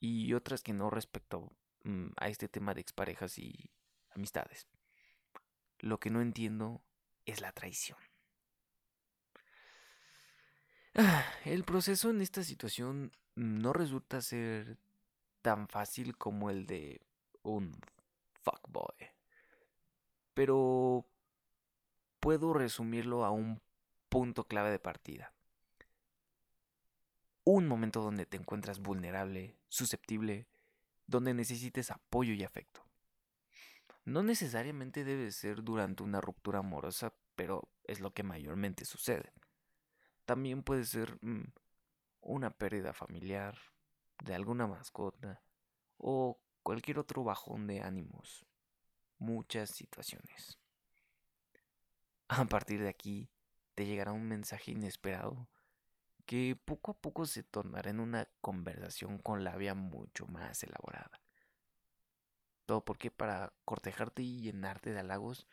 y 0.00 0.32
otras 0.34 0.62
que 0.62 0.72
no 0.72 0.90
respecto 0.90 1.52
mm, 1.84 2.08
a 2.16 2.28
este 2.28 2.48
tema 2.48 2.74
de 2.74 2.80
exparejas 2.80 3.38
y 3.38 3.70
amistades. 4.10 4.68
Lo 5.78 5.98
que 6.00 6.10
no 6.10 6.20
entiendo 6.20 6.82
es 7.26 7.40
la 7.40 7.52
traición. 7.52 7.98
Ah, 10.94 11.24
el 11.44 11.64
proceso 11.64 12.10
en 12.10 12.20
esta 12.20 12.44
situación 12.44 13.12
no 13.34 13.72
resulta 13.72 14.20
ser 14.20 14.78
tan 15.42 15.68
fácil 15.68 16.16
como 16.16 16.50
el 16.50 16.66
de 16.66 17.00
un 17.42 17.76
fuckboy. 18.42 19.13
Pero 20.34 21.06
puedo 22.20 22.52
resumirlo 22.52 23.24
a 23.24 23.30
un 23.30 23.62
punto 24.08 24.44
clave 24.44 24.70
de 24.70 24.78
partida 24.78 25.34
un 27.44 27.68
momento 27.68 28.02
donde 28.02 28.26
te 28.26 28.38
encuentras 28.38 28.80
vulnerable, 28.80 29.54
susceptible, 29.68 30.48
donde 31.06 31.34
necesites 31.34 31.90
apoyo 31.90 32.32
y 32.32 32.42
afecto. 32.42 32.82
No 34.04 34.22
necesariamente 34.22 35.04
debe 35.04 35.30
ser 35.30 35.62
durante 35.62 36.02
una 36.02 36.20
ruptura 36.20 36.60
amorosa, 36.60 37.14
pero 37.36 37.68
es 37.84 38.00
lo 38.00 38.12
que 38.12 38.22
mayormente 38.22 38.84
sucede. 38.86 39.32
También 40.24 40.62
puede 40.62 40.84
ser 40.84 41.18
mm, 41.22 41.52
una 42.22 42.50
pérdida 42.50 42.94
familiar, 42.94 43.58
de 44.24 44.34
alguna 44.34 44.66
mascota 44.66 45.42
o 45.98 46.38
cualquier 46.62 46.98
otro 46.98 47.24
bajón 47.24 47.66
de 47.66 47.82
ánimos. 47.82 48.46
Muchas 49.24 49.70
situaciones. 49.70 50.58
A 52.28 52.44
partir 52.44 52.82
de 52.82 52.90
aquí 52.90 53.30
te 53.74 53.86
llegará 53.86 54.12
un 54.12 54.28
mensaje 54.28 54.72
inesperado 54.72 55.48
que 56.26 56.60
poco 56.62 56.90
a 56.90 56.94
poco 57.00 57.24
se 57.24 57.42
tornará 57.42 57.88
en 57.88 58.00
una 58.00 58.28
conversación 58.42 59.16
con 59.16 59.42
labia 59.42 59.74
mucho 59.74 60.26
más 60.26 60.62
elaborada. 60.62 61.22
Todo 62.66 62.84
porque 62.84 63.10
para 63.10 63.54
cortejarte 63.64 64.20
y 64.20 64.42
llenarte 64.42 64.92
de 64.92 65.00
halagos, 65.00 65.48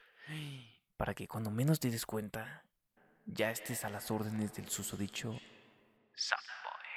para 0.97 1.13
que 1.13 1.29
cuando 1.29 1.49
menos 1.49 1.79
te 1.79 1.89
des 1.89 2.05
cuenta, 2.05 2.65
ya 3.25 3.51
estés 3.51 3.85
a 3.85 3.89
las 3.89 4.11
órdenes 4.11 4.53
del 4.53 4.67
susodicho 4.67 5.39
Soft 6.13 6.49
Boy. 6.65 6.87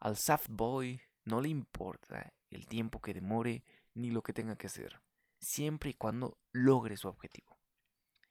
Al 0.00 0.16
Soft 0.16 0.48
Boy 0.48 1.02
no 1.26 1.42
le 1.42 1.50
importa 1.50 2.32
el 2.48 2.66
tiempo 2.66 3.02
que 3.02 3.12
demore 3.12 3.62
ni 3.94 4.10
lo 4.10 4.22
que 4.22 4.32
tenga 4.32 4.56
que 4.56 4.66
hacer, 4.66 5.00
siempre 5.38 5.90
y 5.90 5.94
cuando 5.94 6.38
logre 6.52 6.96
su 6.96 7.08
objetivo. 7.08 7.58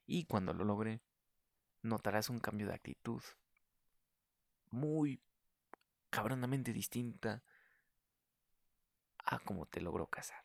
Y 0.05 0.25
cuando 0.25 0.53
lo 0.53 0.65
logre, 0.65 1.01
notarás 1.81 2.29
un 2.29 2.39
cambio 2.39 2.67
de 2.67 2.73
actitud 2.73 3.21
muy 4.69 5.21
cabronamente 6.09 6.73
distinta 6.73 7.43
a 9.17 9.39
como 9.39 9.65
te 9.65 9.81
logró 9.81 10.07
casar. 10.07 10.43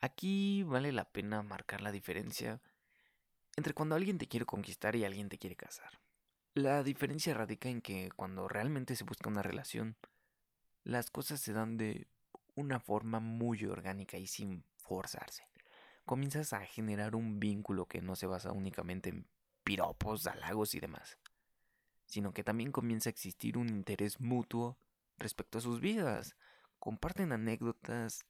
Aquí 0.00 0.62
vale 0.64 0.92
la 0.92 1.10
pena 1.10 1.42
marcar 1.42 1.80
la 1.80 1.92
diferencia 1.92 2.60
entre 3.56 3.72
cuando 3.72 3.94
alguien 3.94 4.18
te 4.18 4.26
quiere 4.26 4.44
conquistar 4.44 4.96
y 4.96 5.04
alguien 5.04 5.28
te 5.28 5.38
quiere 5.38 5.56
casar. 5.56 6.00
La 6.54 6.82
diferencia 6.82 7.34
radica 7.34 7.68
en 7.68 7.80
que 7.80 8.10
cuando 8.14 8.48
realmente 8.48 8.96
se 8.96 9.04
busca 9.04 9.28
una 9.28 9.42
relación, 9.42 9.96
las 10.82 11.10
cosas 11.10 11.40
se 11.40 11.52
dan 11.52 11.76
de 11.76 12.06
una 12.54 12.80
forma 12.80 13.20
muy 13.20 13.64
orgánica 13.64 14.16
y 14.16 14.26
sin 14.26 14.64
forzarse. 14.76 15.48
Comienzas 16.04 16.52
a 16.52 16.64
generar 16.66 17.14
un 17.14 17.40
vínculo 17.40 17.86
que 17.86 18.00
no 18.00 18.16
se 18.16 18.26
basa 18.26 18.52
únicamente 18.52 19.10
en 19.10 19.26
piropos, 19.64 20.26
halagos 20.26 20.74
y 20.74 20.80
demás, 20.80 21.18
sino 22.04 22.32
que 22.32 22.44
también 22.44 22.72
comienza 22.72 23.08
a 23.08 23.12
existir 23.12 23.56
un 23.56 23.68
interés 23.68 24.20
mutuo 24.20 24.78
respecto 25.16 25.58
a 25.58 25.62
sus 25.62 25.80
vidas. 25.80 26.36
Comparten 26.78 27.32
anécdotas, 27.32 28.26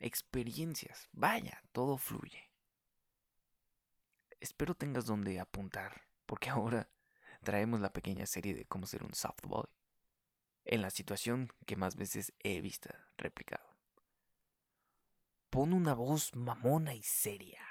experiencias. 0.00 1.08
Vaya, 1.12 1.62
todo 1.70 1.96
fluye. 1.96 2.50
Espero 4.40 4.74
tengas 4.74 5.06
donde 5.06 5.38
apuntar, 5.38 6.08
porque 6.26 6.50
ahora 6.50 6.90
traemos 7.44 7.80
la 7.80 7.92
pequeña 7.92 8.26
serie 8.26 8.54
de 8.54 8.64
cómo 8.64 8.86
ser 8.86 9.04
un 9.04 9.14
softboy 9.14 9.68
en 10.64 10.82
la 10.82 10.90
situación 10.90 11.52
que 11.66 11.76
más 11.76 11.96
veces 11.96 12.32
he 12.40 12.60
visto 12.60 12.90
replicado. 13.16 13.66
Pon 15.50 15.72
una 15.72 15.94
voz 15.94 16.34
mamona 16.34 16.94
y 16.94 17.02
seria. 17.02 17.66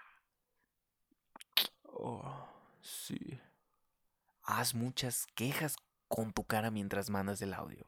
Oh, 1.83 2.47
sí. 2.81 3.39
Haz 4.43 4.75
muchas 4.75 5.27
quejas 5.35 5.75
con 6.07 6.33
tu 6.33 6.43
cara 6.43 6.71
mientras 6.71 7.09
mandas 7.09 7.41
el 7.41 7.53
audio. 7.53 7.87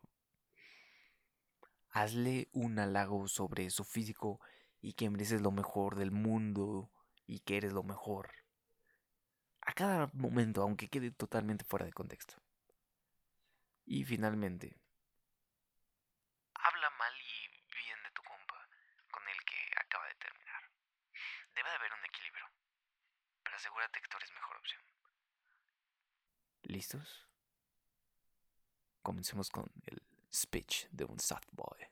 Hazle 1.89 2.49
un 2.53 2.79
halago 2.79 3.27
sobre 3.27 3.69
su 3.69 3.83
físico 3.83 4.39
y 4.81 4.93
que 4.93 5.09
mereces 5.09 5.41
lo 5.41 5.51
mejor 5.51 5.95
del 5.95 6.11
mundo 6.11 6.91
y 7.27 7.39
que 7.39 7.57
eres 7.57 7.73
lo 7.73 7.83
mejor. 7.83 8.31
A 9.61 9.73
cada 9.73 10.09
momento, 10.13 10.61
aunque 10.61 10.89
quede 10.89 11.11
totalmente 11.11 11.63
fuera 11.65 11.85
de 11.85 11.93
contexto. 11.93 12.35
Y 13.85 14.03
finalmente, 14.05 14.77
habla 16.53 16.89
mal 16.91 17.13
y 17.19 17.47
bien 17.75 17.99
de 18.03 18.11
tu 18.11 18.23
compa 18.23 18.67
con 19.11 19.23
el 19.27 19.43
que 19.43 19.59
acaba 19.77 20.07
de 20.07 20.15
terminar. 20.15 20.63
Debe 21.55 21.69
de 21.69 21.75
haber 21.75 21.93
un 21.93 22.05
equilibrio, 22.05 22.45
pero 23.43 23.59
¿Listos? 26.63 27.27
Comencemos 29.01 29.49
con 29.49 29.69
el 29.85 30.01
speech 30.33 30.87
de 30.89 31.05
un 31.05 31.19
softboy. 31.19 31.87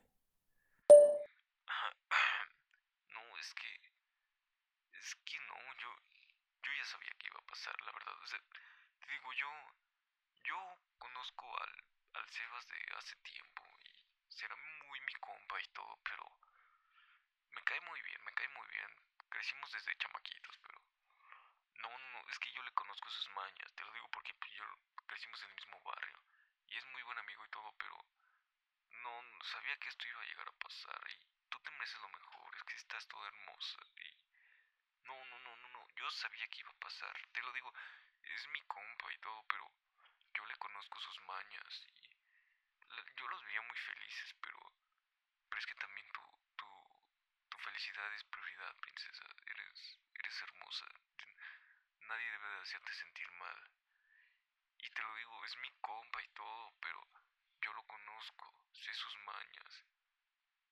No, 3.08 3.38
es 3.38 3.54
que. 3.54 3.80
Es 4.98 5.14
que 5.24 5.38
no, 5.40 5.56
yo. 5.78 5.88
Yo 6.62 6.72
ya 6.72 6.84
sabía 6.84 7.10
que 7.18 7.28
iba 7.28 7.38
a 7.38 7.46
pasar, 7.46 7.76
la 7.82 7.92
verdad. 7.92 8.16
O 8.20 8.26
sea, 8.26 8.40
te 8.98 9.12
digo, 9.12 9.32
yo. 9.34 9.50
Yo 10.44 10.58
conozco 10.98 11.46
al, 11.60 11.84
al 12.14 12.28
Sebas 12.30 12.66
de 12.66 12.78
hace 12.96 13.14
tiempo 13.16 13.62
y 13.84 14.32
será 14.32 14.56
muy 14.56 15.00
mi 15.02 15.14
compa 15.14 15.60
y 15.60 15.68
todo, 15.68 15.98
pero. 16.02 16.24
Me 17.50 17.62
cae 17.64 17.80
muy 17.82 18.00
bien, 18.02 18.24
me 18.24 18.32
cae 18.32 18.48
muy 18.48 18.66
bien. 18.68 18.90
Crecimos 19.28 19.70
desde 19.72 19.96
chamaquitos, 19.96 20.58
pero. 20.58 20.80
No, 21.82 21.90
no, 21.90 22.08
no, 22.10 22.28
es 22.30 22.38
que 22.38 22.52
yo 22.52 22.62
le 22.62 22.72
conozco 22.72 23.08
sus 23.10 23.28
mañas. 23.30 23.72
Te 23.74 23.84
lo 23.84 23.92
digo 23.92 24.08
porque 24.12 24.34
pues, 24.34 24.50
yo 24.52 24.64
crecimos 25.06 25.42
en 25.42 25.50
el 25.50 25.56
mismo 25.56 25.80
barrio. 25.82 26.22
Y 26.68 26.76
es 26.76 26.86
muy 26.86 27.02
buen 27.02 27.18
amigo 27.18 27.44
y 27.44 27.50
todo, 27.50 27.72
pero 27.76 28.02
sabía 29.44 29.76
que 29.78 29.88
esto 29.88 30.06
iba 30.06 30.20
a 30.22 30.24
llegar 30.24 30.48
a 30.48 30.58
pasar 30.58 31.00
y 31.10 31.48
tú 31.48 31.58
te 31.60 31.70
mereces 31.70 32.00
lo 32.00 32.08
mejor, 32.08 32.56
es 32.56 32.62
que 32.64 32.74
estás 32.74 33.06
toda 33.08 33.28
hermosa 33.28 33.80
y 33.96 34.16
no, 35.04 35.24
no, 35.26 35.38
no, 35.40 35.56
no, 35.56 35.68
no, 35.68 35.88
yo 35.96 36.10
sabía 36.10 36.46
que 36.48 36.60
iba 36.60 36.70
a 36.70 36.78
pasar, 36.78 37.12
te 37.32 37.40
lo 37.42 37.52
digo, 37.52 37.72
es 38.22 38.48
mi 38.48 38.60
compa 38.62 39.12
y 39.12 39.18
todo, 39.18 39.44
pero 39.48 39.70
yo 40.34 40.46
le 40.46 40.56
conozco 40.56 41.00
sus 41.00 41.20
mañas 41.22 41.86
y 41.88 42.08
yo 43.16 43.28
los 43.28 43.44
veía 43.44 43.62
muy 43.62 43.76
felices, 43.76 44.34
pero 44.40 44.58
pero 45.48 45.60
es 45.60 45.66
que 45.66 45.74
también 45.74 46.06
tu 46.12 46.22
tu 46.56 46.68
tu 47.48 47.58
felicidad 47.58 48.14
es 48.14 48.24
prioridad, 48.24 48.74
princesa, 48.76 49.24
eres 49.46 49.98
eres 50.14 50.42
hermosa. 50.42 50.86
Nadie 52.00 52.30
debe 52.30 52.48
de 52.48 52.60
hacerte 52.62 52.92
sentir 52.94 53.30
mal. 53.32 53.70
Y 54.78 54.90
te 54.90 55.02
lo 55.02 55.14
digo, 55.16 55.44
es 55.44 55.56
mi 55.56 55.70
compa 55.80 56.22
y 56.22 56.28
todo, 56.28 56.72
pero 56.80 57.00
yo 57.62 57.72
lo 57.72 57.82
conozco, 57.84 58.52
sé 58.72 58.92
sus 58.94 59.16
mañas. 59.24 59.84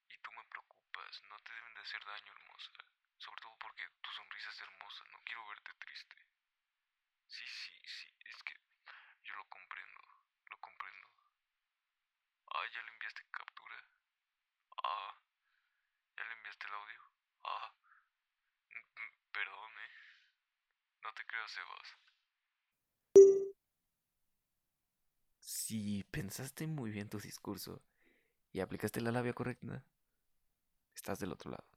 Y 0.08 0.18
tú 0.18 0.30
me 0.32 0.44
preocupas, 0.44 1.22
no 1.24 1.38
te 1.40 1.52
deben 1.52 1.74
de 1.74 1.79
hacer 1.90 2.04
daño, 2.06 2.32
hermosa. 2.32 2.70
Sobre 3.18 3.42
todo 3.42 3.56
porque 3.58 3.82
tu 4.00 4.10
sonrisa 4.10 4.50
es 4.50 4.60
hermosa, 4.60 5.02
no 5.10 5.18
quiero 5.24 5.48
verte 5.48 5.74
triste. 5.80 6.16
Sí, 7.26 7.44
sí, 7.46 7.74
sí, 7.84 8.08
es 8.26 8.42
que 8.44 8.54
yo 9.24 9.34
lo 9.34 9.44
comprendo, 9.48 10.00
lo 10.50 10.56
comprendo. 10.58 11.08
Ah, 12.54 12.62
¿ya 12.72 12.82
le 12.82 12.92
enviaste 12.92 13.22
captura? 13.32 13.76
Ah, 14.84 15.18
¿ya 16.16 16.24
le 16.24 16.32
enviaste 16.34 16.66
el 16.66 16.74
audio? 16.74 17.02
Ah, 17.42 17.74
perdón, 19.32 19.72
¿eh? 19.82 19.92
No 21.02 21.12
te 21.14 21.26
creas, 21.26 21.50
Sebas. 21.50 21.96
Si 25.40 26.04
pensaste 26.04 26.68
muy 26.68 26.92
bien 26.92 27.08
tu 27.08 27.18
discurso 27.18 27.82
y 28.52 28.60
aplicaste 28.60 29.00
la 29.00 29.10
labia 29.10 29.32
correcta, 29.32 29.84
estás 30.94 31.18
del 31.18 31.32
otro 31.32 31.50
lado. 31.50 31.69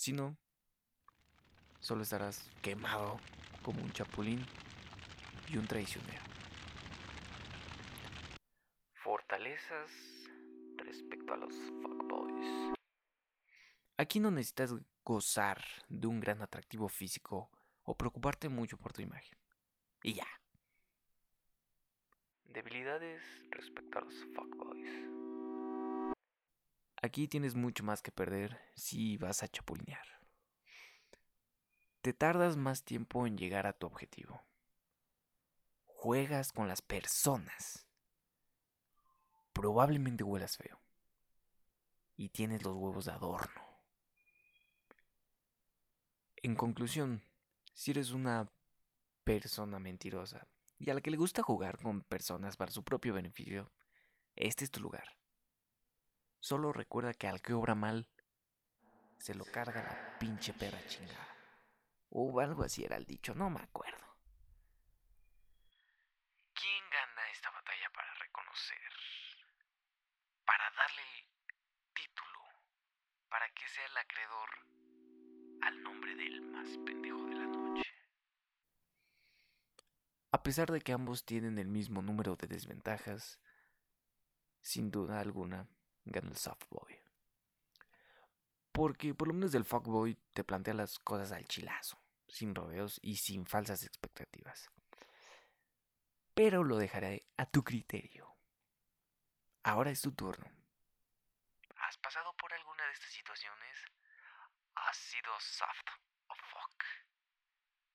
Si 0.00 0.14
no, 0.14 0.34
solo 1.78 2.04
estarás 2.04 2.48
quemado 2.62 3.20
como 3.62 3.82
un 3.82 3.92
chapulín 3.92 4.46
y 5.46 5.58
un 5.58 5.66
traicionero. 5.66 6.22
Fortalezas 8.94 9.90
respecto 10.76 11.34
a 11.34 11.36
los 11.36 11.54
fuckboys. 11.82 12.72
Aquí 13.98 14.20
no 14.20 14.30
necesitas 14.30 14.74
gozar 15.04 15.62
de 15.90 16.06
un 16.06 16.18
gran 16.18 16.40
atractivo 16.40 16.88
físico 16.88 17.50
o 17.82 17.94
preocuparte 17.94 18.48
mucho 18.48 18.78
por 18.78 18.94
tu 18.94 19.02
imagen. 19.02 19.36
Y 20.02 20.14
ya. 20.14 20.26
Debilidades 22.44 23.22
respecto 23.50 23.98
a 23.98 24.00
los 24.00 24.14
fuckboys. 24.34 25.19
Aquí 27.02 27.28
tienes 27.28 27.54
mucho 27.54 27.82
más 27.82 28.02
que 28.02 28.12
perder 28.12 28.60
si 28.74 29.16
vas 29.16 29.42
a 29.42 29.48
chapulinear. 29.48 30.06
Te 32.02 32.12
tardas 32.12 32.56
más 32.56 32.84
tiempo 32.84 33.26
en 33.26 33.38
llegar 33.38 33.66
a 33.66 33.72
tu 33.72 33.86
objetivo. 33.86 34.42
Juegas 35.86 36.52
con 36.52 36.68
las 36.68 36.82
personas. 36.82 37.86
Probablemente 39.52 40.24
huelas 40.24 40.58
feo. 40.58 40.78
Y 42.16 42.28
tienes 42.28 42.62
los 42.64 42.74
huevos 42.74 43.06
de 43.06 43.12
adorno. 43.12 43.62
En 46.36 46.54
conclusión, 46.54 47.22
si 47.72 47.90
eres 47.92 48.12
una 48.12 48.50
persona 49.24 49.78
mentirosa 49.78 50.46
y 50.78 50.90
a 50.90 50.94
la 50.94 51.00
que 51.00 51.10
le 51.10 51.18
gusta 51.18 51.42
jugar 51.42 51.78
con 51.82 52.02
personas 52.02 52.56
para 52.56 52.72
su 52.72 52.82
propio 52.82 53.14
beneficio, 53.14 53.70
este 54.36 54.64
es 54.64 54.70
tu 54.70 54.80
lugar. 54.80 55.19
Solo 56.40 56.72
recuerda 56.72 57.12
que 57.12 57.28
al 57.28 57.42
que 57.42 57.52
obra 57.52 57.74
mal, 57.74 58.08
se 59.18 59.34
lo 59.34 59.44
carga 59.44 59.82
la 59.82 60.18
pinche 60.18 60.54
perra 60.54 60.84
chingada. 60.86 61.36
O 62.08 62.40
algo 62.40 62.64
así 62.64 62.82
era 62.82 62.96
el 62.96 63.04
dicho, 63.04 63.34
no 63.34 63.50
me 63.50 63.60
acuerdo. 63.60 64.06
¿Quién 66.54 66.84
gana 66.90 67.30
esta 67.30 67.50
batalla 67.50 67.90
para 67.94 68.14
reconocer? 68.14 68.92
Para 70.46 70.64
darle 70.70 71.02
título, 71.94 72.40
para 73.28 73.48
que 73.50 73.68
sea 73.68 73.84
el 73.84 73.96
acreedor 73.98 74.50
al 75.62 75.82
nombre 75.82 76.14
del 76.16 76.40
más 76.40 76.68
pendejo 76.78 77.22
de 77.26 77.34
la 77.34 77.46
noche. 77.46 77.90
A 80.32 80.42
pesar 80.42 80.72
de 80.72 80.80
que 80.80 80.92
ambos 80.92 81.26
tienen 81.26 81.58
el 81.58 81.68
mismo 81.68 82.00
número 82.00 82.36
de 82.36 82.46
desventajas, 82.46 83.38
sin 84.62 84.90
duda 84.90 85.20
alguna, 85.20 85.68
gana 86.04 86.30
el 86.30 86.36
softboy. 86.36 87.00
Porque 88.72 89.14
por 89.14 89.28
lo 89.28 89.34
menos 89.34 89.54
el 89.54 89.64
fuckboy 89.64 90.14
te 90.32 90.44
plantea 90.44 90.74
las 90.74 90.98
cosas 90.98 91.32
al 91.32 91.46
chilazo, 91.46 92.00
sin 92.28 92.54
rodeos 92.54 92.98
y 93.02 93.16
sin 93.16 93.46
falsas 93.46 93.84
expectativas. 93.84 94.70
Pero 96.34 96.64
lo 96.64 96.76
dejaré 96.76 97.26
a 97.36 97.46
tu 97.46 97.64
criterio. 97.64 98.36
Ahora 99.62 99.90
es 99.90 100.00
tu 100.00 100.12
turno. 100.12 100.48
¿Has 101.76 101.98
pasado 101.98 102.32
por 102.36 102.52
alguna 102.54 102.86
de 102.86 102.92
estas 102.92 103.10
situaciones? 103.10 103.76
¿Has 104.74 104.96
sido 104.96 105.32
soft 105.40 105.88
o 106.28 106.34
fuck? 106.34 106.84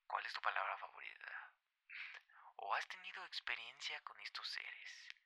¿Cuál 0.07 0.25
es 0.25 0.33
tu 0.33 0.41
palabra 0.41 0.77
favorita? 0.77 1.53
¿O 2.57 2.73
has 2.75 2.87
tenido 2.87 3.25
experiencia 3.25 3.99
con 4.01 4.19
estos 4.19 4.47
seres? 4.49 5.24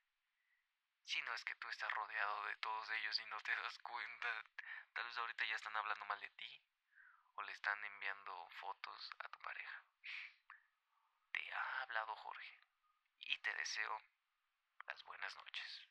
Si 1.04 1.20
no 1.22 1.34
es 1.34 1.44
que 1.44 1.54
tú 1.56 1.68
estás 1.68 1.90
rodeado 1.92 2.44
de 2.46 2.56
todos 2.56 2.90
ellos 2.90 3.20
y 3.20 3.26
no 3.26 3.40
te 3.40 3.54
das 3.56 3.78
cuenta, 3.78 4.44
tal 4.92 5.04
vez 5.06 5.16
ahorita 5.16 5.44
ya 5.44 5.56
están 5.56 5.76
hablando 5.76 6.04
mal 6.04 6.20
de 6.20 6.30
ti 6.30 6.62
o 7.34 7.42
le 7.42 7.52
están 7.52 7.84
enviando 7.84 8.48
fotos 8.60 9.10
a 9.18 9.28
tu 9.28 9.38
pareja. 9.40 9.84
Te 11.32 11.52
ha 11.52 11.82
hablado 11.82 12.14
Jorge 12.16 12.58
y 13.20 13.38
te 13.38 13.54
deseo 13.54 14.00
las 14.86 15.02
buenas 15.04 15.34
noches. 15.36 15.88